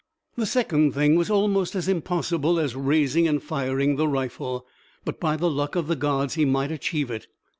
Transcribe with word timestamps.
The 0.35 0.47
second 0.47 0.93
thing 0.93 1.13
was 1.15 1.29
almost 1.29 1.75
as 1.75 1.87
impossible 1.87 2.59
as 2.59 2.75
raising 2.75 3.27
and 3.27 3.39
firing 3.39 3.97
the 3.97 4.07
rifle; 4.07 4.65
but 5.05 5.19
by 5.19 5.37
the 5.37 5.47
luck 5.47 5.75
of 5.75 5.85
the 5.85 5.95
gods 5.95 6.33
he 6.33 6.43
might 6.43 6.71
achieve 6.71 7.11
it. 7.11 7.27